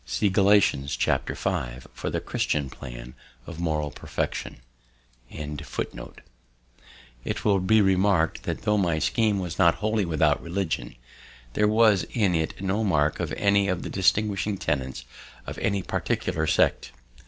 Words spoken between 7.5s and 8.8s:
be remark'd that, tho'